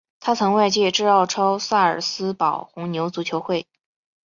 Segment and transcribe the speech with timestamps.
[0.19, 3.67] 他曾外借至奥超萨尔斯堡红牛足球会。